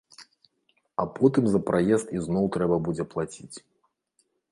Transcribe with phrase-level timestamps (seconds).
[1.03, 3.57] А потым за праезд ізноў трэба будзе плаціць.